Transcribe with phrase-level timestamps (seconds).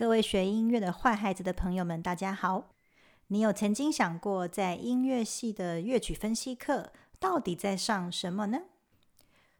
[0.00, 2.70] 各位学音乐的坏孩子的朋友们，大家好！
[3.26, 8.62] 你有曾经想过，在音乐系的乐曲分析课到底在上什么呢？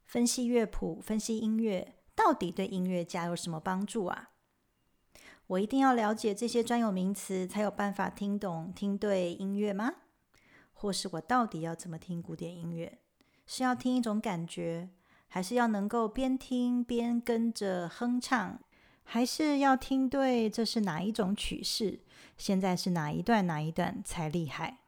[0.07, 4.31] 分析乐谱、分析音乐，到底对音乐家有什么帮助啊？
[5.47, 9.93] 我一定要了解这些专有名词，才有办法听懂、听对音乐吗？
[10.73, 12.99] 或是我到底要怎么听古典音乐？
[13.47, 14.89] 是要听一种感觉，
[15.29, 18.59] 还是要能够边听边跟着哼唱？
[19.05, 22.01] 还是要听对，这是哪一种曲式？
[22.37, 24.79] 现在是哪一段哪一段才厉害？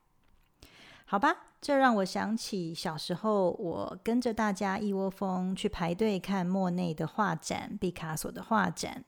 [1.05, 9.05] 好吧，这让我想起小时候，我跟着大家一窝蜂去排队看莫内的画展、毕卡索的画展。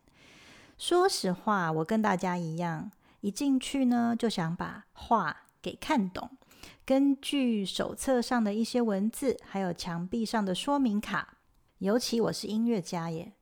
[0.76, 2.90] 说实话，我跟大家一样，
[3.20, 6.30] 一进去呢就想把画给看懂。
[6.84, 11.38] 根据手册上的一些文字，还有墙壁上的说明卡，
[11.78, 13.32] 尤其我是音乐家耶，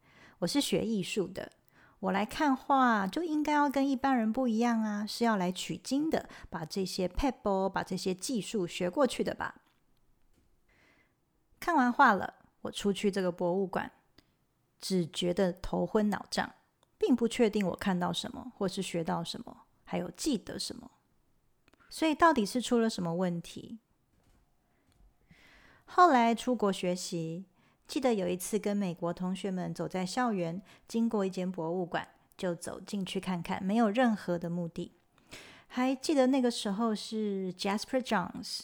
[0.42, 1.52] 我是学艺术的。
[2.00, 9.62] 我来看画，就应该要跟一般人不一样啊，是要来取经的，把这些 pebble，把这些技术学过去的吧。
[11.60, 13.92] 看完画了，我出去这个博物馆，
[14.80, 16.52] 只觉得头昏脑胀，
[16.98, 20.90] 并不确定我看到什么，或是学到什么，还有记得什么。
[21.88, 23.78] 所以到底是出了什么问题？
[25.84, 27.46] 后来出国学习。
[27.92, 34.92] 记得有一次跟美国同学们走在校园，经过一间博物馆，就走进去看看，没有任何的目的。
[35.66, 38.60] 还记得那个时候是 Jasper Johns，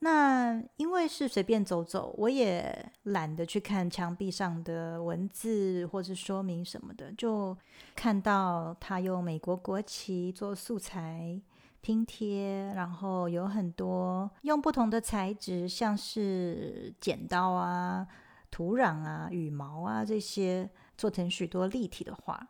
[0.00, 7.56] 那因为是随便走走，我也懒得去看墙壁上的文字或是说明什么的，就
[7.94, 11.40] 看到他用美国国旗做素材
[11.80, 18.04] 拼贴，然后有很多用不同的材质，像是剪刀啊。
[18.50, 22.48] 土壤啊、羽毛啊这些做成许多立体的画，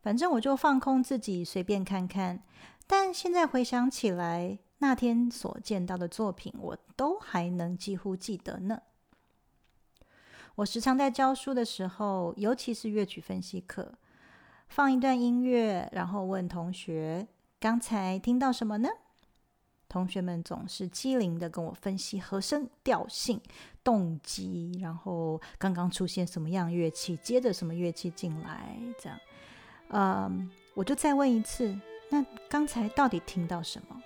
[0.00, 2.42] 反正我就放空自己，随便看看。
[2.86, 8.82] 但现在回想起来，那天所见到的作品，我都还能几乎记得呢。
[10.56, 13.94] 我时常在教书的时候，尤其是乐曲分析课，
[14.68, 17.26] 放一段音乐，然后问同学
[17.58, 18.88] ：“刚才听到什么呢？”
[19.92, 23.38] 同学们总是机灵的跟我分析和声、调性、
[23.84, 29.20] 动机，然后刚刚出现什么样乐器，接着什么乐器进来，这样，
[29.88, 34.02] 嗯，我就再问一次，那刚才到底听到什么？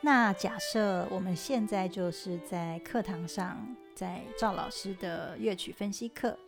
[0.00, 6.38] 那假设我们现在就是在课堂上，在赵老师的乐曲分析课。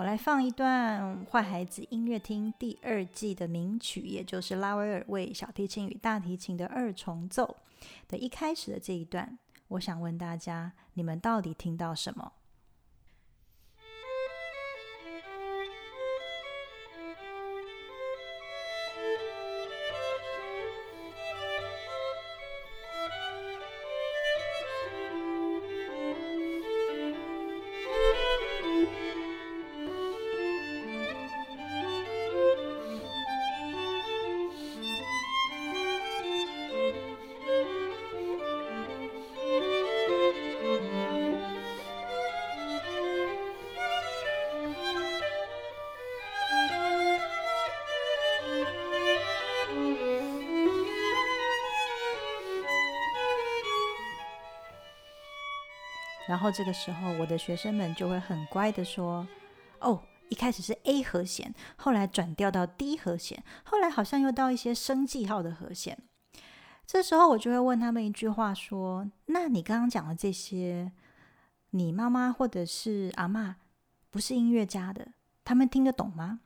[0.00, 7.54] 我来放一段《坏孩子音乐厅》第二季的名曲，也就是拉威尔为小提琴与大提琴的二重奏
[8.08, 9.38] 的一开始的这一段。
[9.68, 12.32] 我想问大家，你们到底听到什么？
[56.30, 59.26] 然后这个时候，我的学生们就会很乖的说
[59.82, 65.98] ：“哦，一开始是 A 和弦，后来转调到 D 和弦，后来好像又到一些升记号的和弦。”
[66.86, 70.92] 这时候我就会问他们一句话说：“那你刚刚讲的这些，
[71.70, 73.56] 你妈妈或者是阿妈
[74.08, 75.08] 不是音乐家的，
[75.42, 76.38] 他们听得懂吗？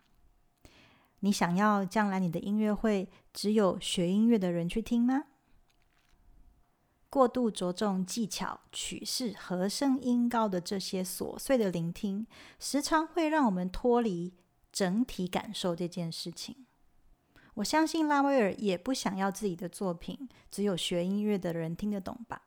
[1.20, 5.24] 你想要将来你的音乐会只有学音乐的人去听吗？”
[7.14, 12.26] 过度着重技巧、曲式、和声、音高的这些琐碎的聆听，
[12.58, 14.32] 时常会让我们脱离
[14.72, 16.66] 整体感受这件事情。
[17.54, 22.42] 我相信拉威尔也不想要自己的作品只有学音乐的人听得懂吧？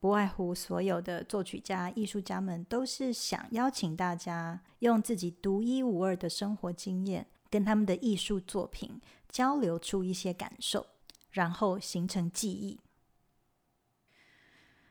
[0.00, 8.98] 不外乎所有的作曲家、艺术家们都是想邀请大家用自己独一无二的生活经验，跟他们的艺术作品
[9.28, 10.86] 交流出一些感受，
[11.30, 12.80] 然后形成记忆。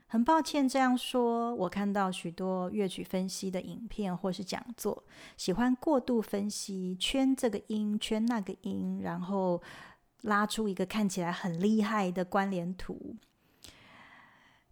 [0.10, 5.04] 很抱歉这样说，我看到许多乐曲分析的影片或是讲座，
[5.36, 9.62] 喜欢过度分析，圈这个音，圈那个音，然后
[10.22, 13.18] 拉出一个看起来很厉害的关联图。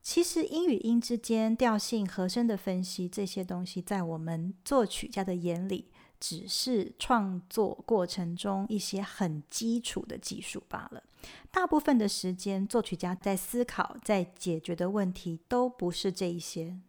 [0.01, 5.89] 其实音与音之间调性、和声的分析这些东西，在我们作曲家的眼里
[6.27, 11.03] 只是创作过程中一些很基础的技术罢了。
[11.51, 16.79] 大部分的时间，作曲家在思考、在解决的问题都不是这一些。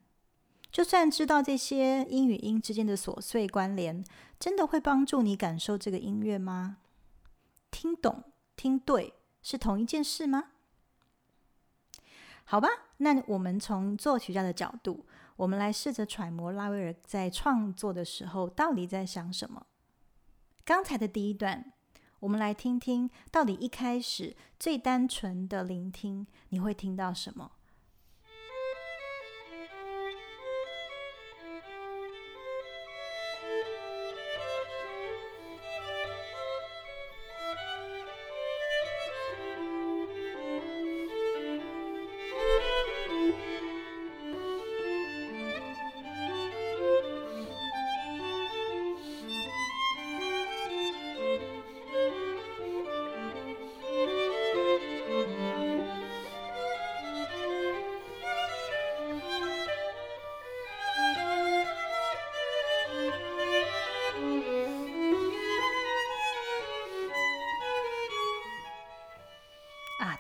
[0.73, 4.03] 就算知道这些音与音之间的琐碎关联，
[4.41, 6.79] 真的会帮助你感受这个音乐吗？
[7.71, 8.25] 听懂、
[8.57, 9.13] 听对
[9.43, 10.45] 是同一件事吗？
[12.45, 12.69] 好吧，
[12.99, 15.05] 那我们从作曲家的角度，
[15.37, 19.67] 我们来试着揣摩拉威尔在创作的时候到底在想什么。
[20.65, 21.73] 刚才的第一段，
[22.21, 27.53] 我们来听听到底一开始最单纯的聆听，你会听到什么？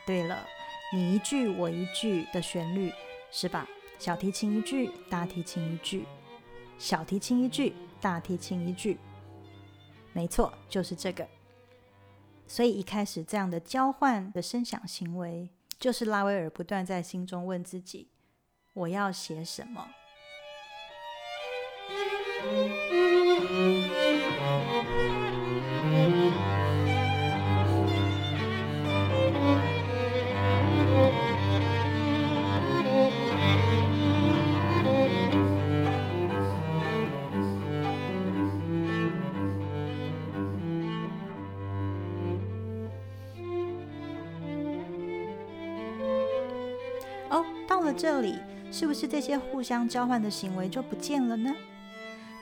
[0.04, 0.46] 对了，
[0.92, 2.92] 你一句我一句的旋律
[3.30, 3.66] 是吧？
[3.98, 6.04] 小提琴一句，大提琴一句，
[6.78, 8.98] 小提琴一句，大提琴一句，
[10.12, 11.26] 没错，就是这个。
[12.46, 15.48] 所以一开始这样的交换的声响行为，
[15.78, 18.10] 就是拉威尔不断在心中问自己：
[18.74, 19.88] 我要写什么？
[47.96, 48.38] 这里
[48.70, 51.54] 是不是这些互相交换的行为就不见了呢？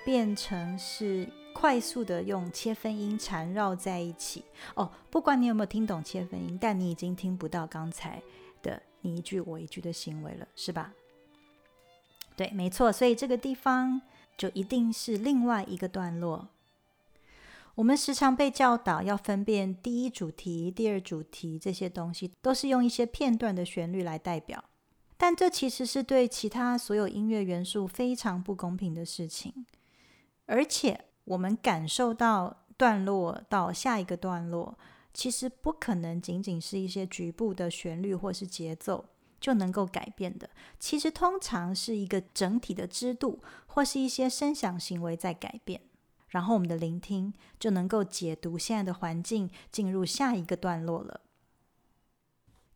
[0.04, 4.90] 变成是快速的用切分音缠绕在一起哦。
[5.10, 8.20] 不管你有没有听懂切分音，但你已经听不到刚才
[8.62, 10.92] 的你一句我一句的行为了，是吧？
[12.36, 12.92] 对，没错。
[12.92, 14.02] 所以这个地方
[14.36, 16.48] 就一定是另外一个段落。
[17.76, 24.64] 我们时常被教导要分辨第一主题、第二主题这些东西，都是用一些片段的旋律来代表。
[25.26, 29.64] 但这其实是对其他所有音乐元素非常不公平的事情，
[30.44, 34.78] 而且我们感受到段落到下一个段落，
[35.14, 39.06] 其实不可能仅仅是一些局部的旋律或是节奏
[39.40, 40.50] 就能够改变的。
[40.78, 45.80] 其实通常是一个整体的支度或是一些声响行为在改变，
[46.28, 51.22] 然后我们的聆听就能够解读现在的环境，进入下一个段落了。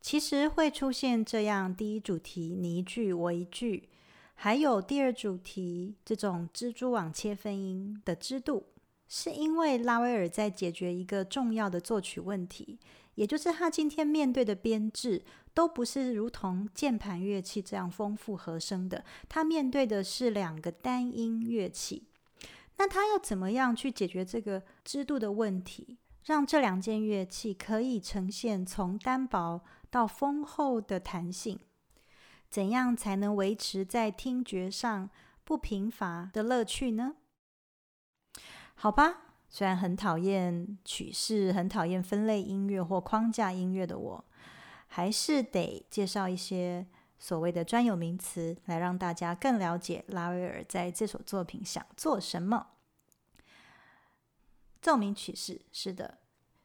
[0.00, 3.88] 其实会出现这样：第一主题你一句我一句，
[4.34, 8.66] 还有第二主题这种蜘蛛网切分音的制度，
[9.08, 12.78] 是因为拉威尔在解决一个重要的作曲问题，
[13.16, 15.22] 也就是他今天面对的编制
[15.52, 22.04] 都不是如同键盘乐器这样丰富和声的，他面对的是两个单音乐器。
[22.76, 29.60] 那他要怎么样去解决这个制度的问题，让这两件乐器可以呈现从单薄？
[29.90, 31.58] 到丰厚的弹性，
[32.50, 35.10] 怎样才能维持在听觉上
[35.44, 37.16] 不贫乏的乐趣呢？
[38.74, 44.24] 好吧，虽然很讨厌曲式，很讨厌分类音乐或框架音乐的我，
[44.86, 46.86] 还是得介绍一些
[47.18, 52.68] 所谓的专有名词，来让大家更了解拉威尔在这首作品想做什么。
[54.80, 56.18] 奏鸣曲式，是的。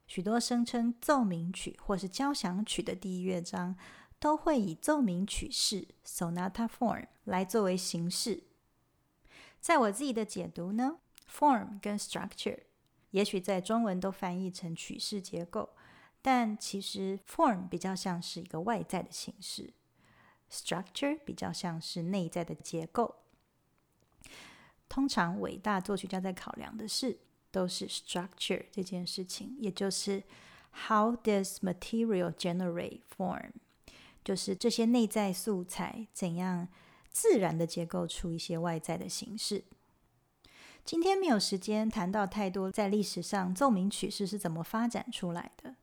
[0.05, 3.75] 许多声称奏鸣曲或是交响曲的第一乐章，
[4.19, 8.43] 都会以奏鸣曲式 （sonata form） 来作为形式。
[9.59, 12.59] 在我自己的解读呢，form 跟 structure
[13.11, 15.69] 也许在中文都翻译成曲式结构，
[16.21, 19.73] 但其实 form 比较像是一个外在的形式
[20.51, 23.15] ，structure 比较像是内在的结构。
[24.89, 27.19] 通常伟大作曲家在考量的是。
[27.53, 30.23] 都是 structure 这件事情，也就是
[30.87, 33.51] how does material generate form，
[34.25, 36.67] 就是这些内在素材怎样
[37.11, 39.63] 自然的结构出一些外在的形式。
[40.83, 45.75] 今天没有时间谈到太多在历史上奏鸣曲式是怎么发展出来的，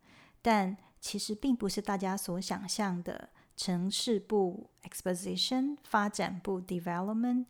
[0.42, 7.46] 但其实并不是大家所想象的城市部 exposition 发展部 development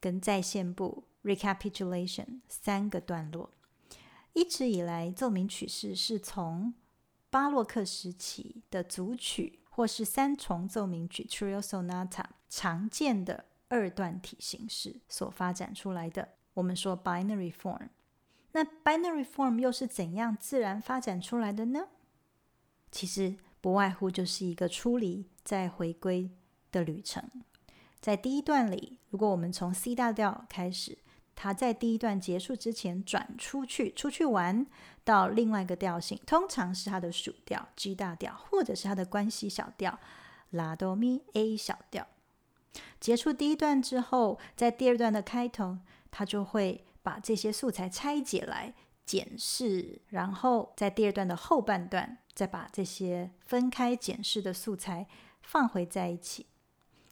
[0.00, 3.50] 跟在线部 recapitulation 三个段落。
[4.34, 6.74] 一直以来，奏鸣曲式是从
[7.30, 16.30] 巴洛克时期的组曲或是三重奏鸣曲 （trio sonata） 常见的二段体形式所发展出来的。
[16.54, 17.88] 我们说 binary form。
[18.52, 21.88] 那 binary form 又是怎样自然发展出来的呢？
[22.90, 26.30] 其实不外乎就是一个出离再回归
[26.72, 27.30] 的旅程。
[28.00, 30.98] 在第一段里，如果我们从 C 大调开始。
[31.36, 34.66] 他在第一段结束之前转出去，出去玩
[35.02, 39.98] 到另外一个调性，通常是他的属调 G 大调，或者是他的关系小调
[40.50, 42.06] 拉哆咪 A 小调。
[42.98, 45.78] 结束第一段之后，在第二段的开头，
[46.10, 48.74] 他就会把这些素材拆解来
[49.04, 55.06] 检视，然后在第二段的后半段，再把这些分开检视的素材
[55.42, 56.46] 放回在一起。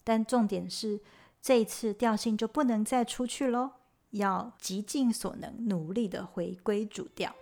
[0.02, 1.00] 但重点是，
[1.40, 3.72] 这一次调性就不能再出去喽。
[4.12, 7.34] 要极尽所能，努力的回归主调。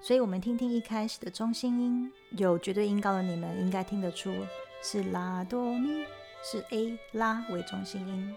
[0.00, 4.32] 所以，我们听听一开始的中心音，有绝对音高的你们应该听得出
[4.82, 6.04] 是拉哆咪，
[6.42, 8.34] 是 A 拉为中心音，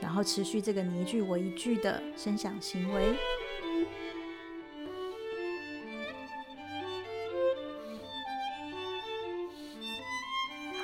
[0.00, 3.14] 然后持续这个你一句我一句的声响行为。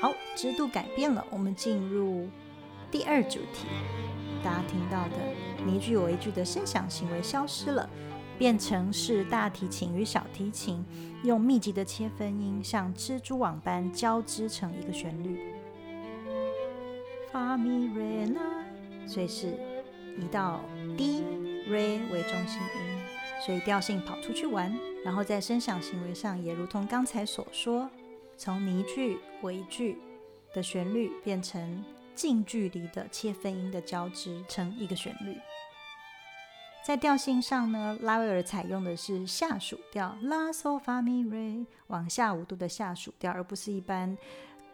[0.00, 2.28] 好，支度改变了，我们进入
[2.90, 3.66] 第二主题。
[4.42, 5.16] 大家听到的
[5.64, 7.88] 你一句我一句的声响行为消失了，
[8.36, 10.84] 变成是大提琴与小提琴
[11.22, 15.38] 用密集的切分音，像蜘蛛网般交织成一个旋律。
[17.30, 18.40] 发咪瑞拉，
[19.06, 19.46] 所以是
[20.18, 20.60] 移到
[20.98, 21.22] D
[21.68, 27.88] 瑞为中心音，所以调性跑出去玩，然后在声响行为上也如同刚才所说，
[28.36, 29.98] 从你一句我一句
[30.52, 31.84] 的旋律变成。
[32.14, 35.36] 近距离的切分音的交织成一个旋律，
[36.84, 44.16] 在调性上呢，拉威尔采用的是下属调拉嗦发咪瑞往下五度的下属调，而不是一般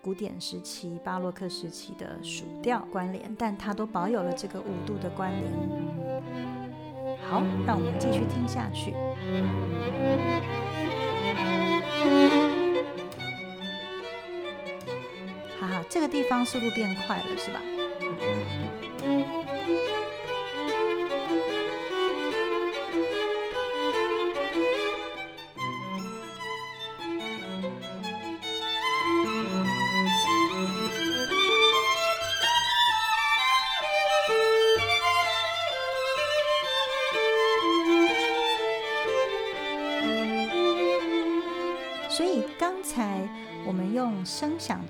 [0.01, 5.53] 古典时期巴洛克时期的属调关联，但它都保有了这个五度的关联。
[7.29, 8.95] 好，让我们继续听下去。
[15.89, 17.61] 这个地方速度变快了，是吧？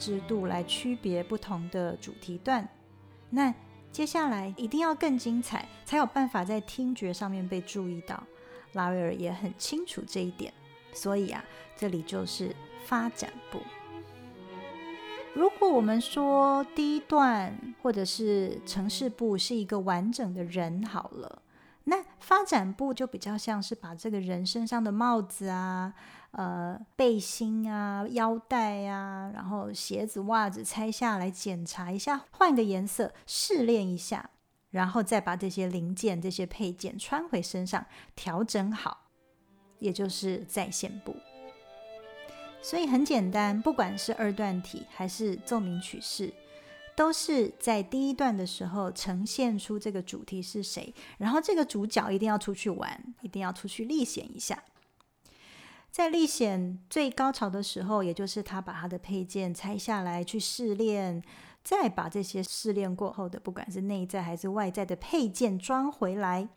[0.09, 2.67] 制度来区别不同的主题段，
[3.29, 3.53] 那
[3.93, 8.23] 接下来一定要更精彩，才有办法在听觉上面被注意到。
[8.73, 10.51] 拉威尔也很清楚这一点，
[10.95, 11.45] 所以啊，
[11.77, 13.61] 这里就是发展部。
[15.35, 21.43] 如果我们说第一段或者是城市部是一个完整的人，好了，
[21.89, 25.95] 那发展部就比较像是把这个人身上的帽子啊。
[26.33, 34.29] 呃，背心啊，腰带啊，然后鞋子、袜子拆下来检查一下，换个颜色试练一下，
[34.71, 39.09] 然后再把这些零件、这些配件穿回身上，调整好，
[39.79, 41.17] 也就是在线部。
[42.61, 46.31] 所以很简单，不管是二段体还是奏鸣曲式，
[46.99, 54.65] 都是在第一段的时候呈现出这个主题是谁，然后这个主角一定要出去玩，一定要出去历险一下。
[55.93, 61.23] 在历险最高潮的时候，也就是他把他的配件拆下来去试炼，
[61.63, 66.49] 再把这些试炼过后的，不管是内在还是外在的配件装回来，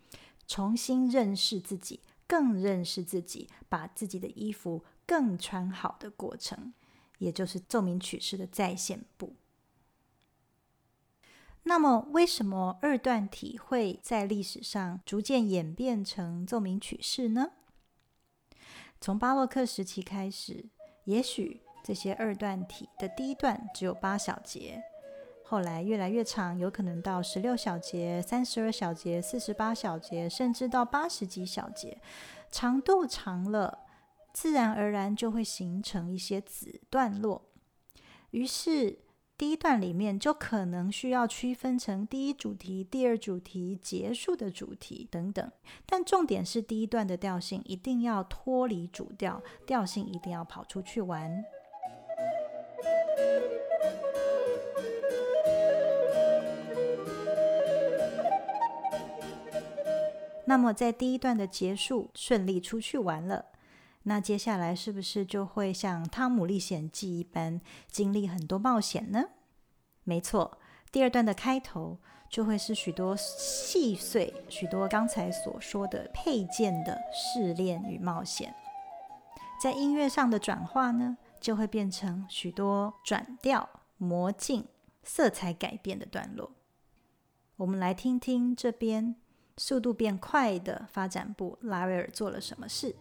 [0.47, 6.73] 重新认识自己，更认识自己，把自己的衣服更穿好的过程，
[7.19, 9.35] 也就是奏鸣曲式的再现部。
[11.63, 17.51] 那么，为什么二段体会在历史上逐渐演变成奏鸣曲式呢？
[18.99, 20.65] 从巴洛克时期开始，
[21.05, 24.83] 也许这些二段体的第一段只有八小节，
[25.45, 32.01] 后来越来越长，有可能到十六小节、三十二小节、四十八小节，甚至到八十几小节。
[32.49, 33.85] 长度长了，
[34.33, 37.45] 自然而然就会形成一些子段落。
[38.31, 38.97] 于是。
[39.41, 45.51] 第一段里面就可能需要区分成第一主题、第二主题、结束的主题等等，
[45.87, 51.43] 但重点是第一段的调性一定要脱离主调，调性一定要跑出去玩。
[60.45, 63.45] 那么在第一段的结束顺利出去玩了，
[64.03, 69.25] 那接下来是不是就会像《汤姆历险记》一般经历很多冒险呢？
[70.03, 70.57] 没错，
[70.91, 78.55] 第二段的开头就会是许多细碎、许多刚才所说的配件的试炼与冒险。
[79.61, 84.65] 在音乐上的转化呢，就会变成许多转调、魔镜、
[85.03, 86.51] 色彩改变的段落。
[87.57, 89.15] 我们来听听这边
[89.57, 92.95] 速度变快的发展部拉威尔做了什么事。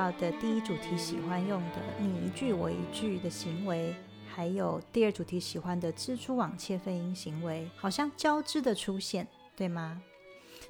[0.00, 3.94] 到的第一主题喜欢用的你一句我一句的行为，
[4.26, 10.00] 还有第二主题喜欢的蜘蛛网切分音行为，好像交织的出现，对吗？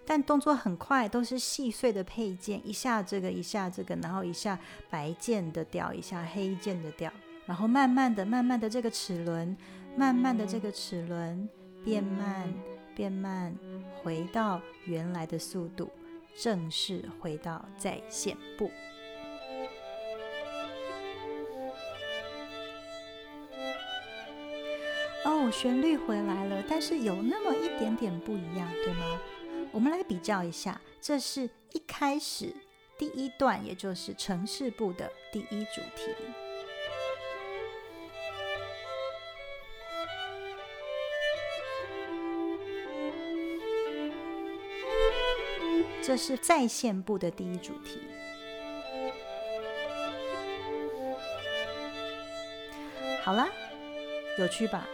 [0.04, 4.58] 但动作很快，都是细碎的配件，一下这个一下这个，然后一下
[4.90, 7.12] 白键的调，一下黑键的调，
[7.46, 9.56] 然后慢慢的、慢慢的这个齿轮，
[9.96, 11.48] 慢慢的这个齿轮
[11.84, 12.52] 变慢、
[12.96, 13.56] 变慢，
[14.02, 15.88] 回到原来的速度。
[16.36, 18.68] 正式回到在线部。
[25.24, 29.20] 哦，旋律回来了，但是有那么一点点不一样，对吗？
[29.72, 32.54] 我们来比较一下，这是一开始
[32.98, 36.10] 第一段，也就是城市部的第一主题。
[46.02, 48.00] 这是在线部的第一主题。
[53.22, 53.48] 好啦，
[54.38, 54.88] 有趣吧？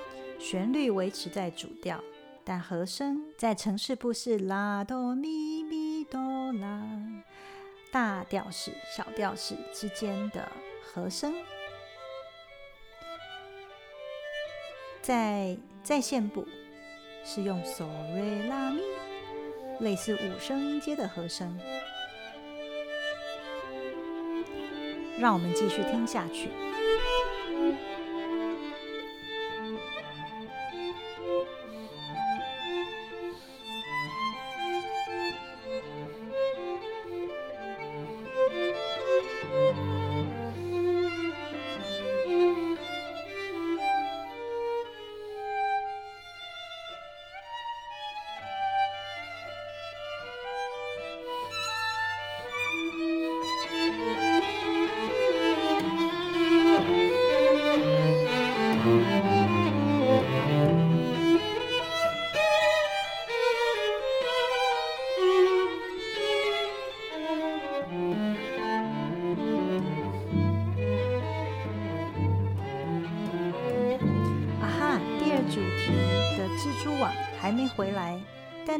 [0.48, 2.00] 旋律维持在主调，
[2.44, 6.20] 但和声在城市部是拉哆咪咪哆
[6.52, 6.88] 啦，
[7.90, 10.48] 大调式、小调式之间的
[10.84, 11.34] 和声，
[15.02, 16.46] 在在线部
[17.24, 18.80] 是用嗦瑞拉咪。
[19.80, 21.58] 类似五声音阶的和声，
[25.18, 26.50] 让我们继续听下去。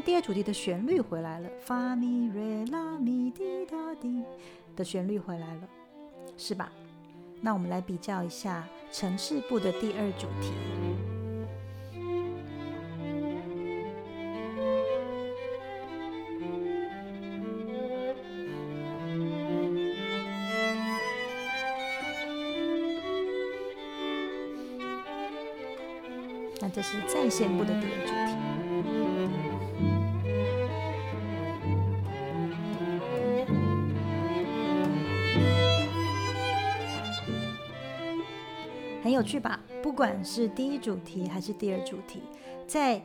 [0.04, 4.22] 第二主题的旋律回来了，发咪瑞拉咪滴答滴
[4.76, 5.68] 的旋律回来了，
[6.36, 6.70] 是吧？
[7.40, 10.52] 那我们来比较一下城市部的第二主题。
[26.60, 28.12] 那这是在线部的第二主
[28.62, 28.65] 题。
[39.16, 39.58] 有趣吧？
[39.82, 42.20] 不管是第一主题还是第二主题，
[42.66, 43.02] 在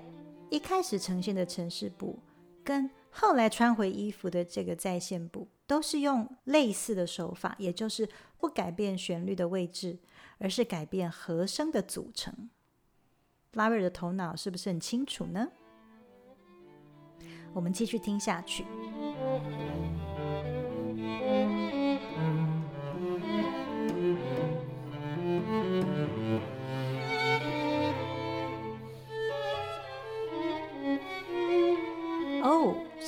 [0.50, 2.20] 一开始呈现的城市部，
[2.66, 10.00] 跟后来穿回衣服的这个在线部，都是用类似的手法，也就是不改变旋律的位置，
[10.38, 12.50] 而是改变和声的组成。
[13.54, 15.48] 拉威尔的头脑是不是很清楚呢？
[17.54, 18.66] 我们继续听下去。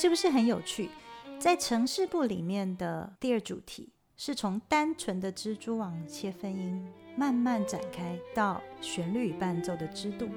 [0.03, 0.89] 是不是很有趣？
[1.39, 6.85] 在城市部里面的第二主题，是从单纯的蜘蛛网切分音，
[7.15, 10.27] 慢慢展开到旋律伴奏的支度。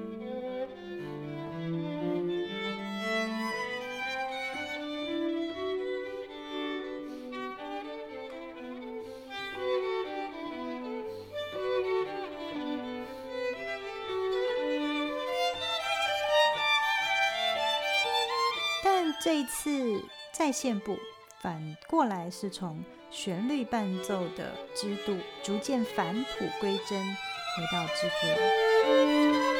[20.47, 20.97] 再现部
[21.41, 22.81] 反过来是从
[23.11, 29.56] 旋律伴奏的织度逐渐返璞归真，回到制作。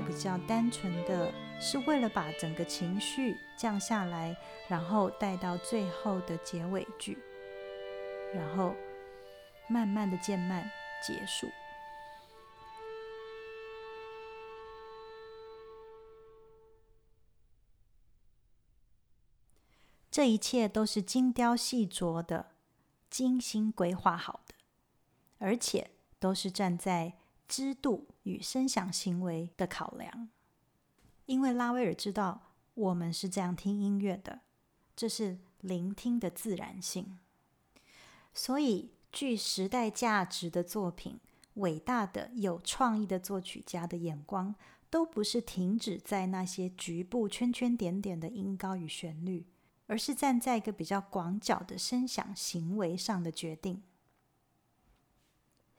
[0.00, 4.36] 比较单纯的，是为了把整个情绪降下来，
[4.68, 7.18] 然后带到最后的结尾句，
[8.34, 8.74] 然后
[9.68, 10.70] 慢慢的渐慢
[11.06, 11.48] 结束。
[20.10, 22.52] 这一切都是精雕细琢的、
[23.08, 24.54] 精心规划好的。
[25.42, 27.14] 而且都是站在
[27.50, 30.28] 知度与声响行为的考量，
[31.26, 34.42] 因为拉威尔知道我们是这样听音乐的，
[34.94, 37.18] 这是聆听的自然性。
[38.32, 41.18] 所以，具时代价值的作品、
[41.54, 44.54] 伟大的有创意的作曲家的眼光，
[44.88, 49.44] 都不是停止在那些局部圈圈点点的音高与旋律，
[49.88, 53.82] 而是站在一个比较广角的声响行为上的决定。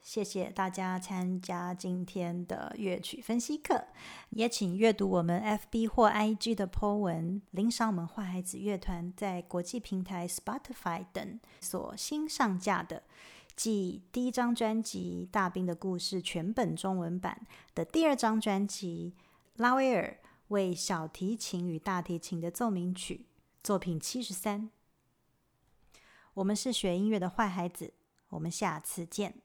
[0.02, 3.86] 谢谢大家参加今天的乐曲分析课，
[4.30, 13.04] 也请阅读我们 FB 或 IG 的 po 文，领赏我们坏孩子乐团在国际平台 Spotify 等所新上架的，
[13.54, 19.14] 即第一张专辑《大兵的故事》全本中文版的第二张专辑
[19.54, 23.26] 拉威尔为小提琴与大提琴的奏鸣曲
[23.62, 24.68] 作品七十三。
[26.34, 27.94] 我们是学音乐的坏孩子，
[28.30, 29.36] 我们下次见。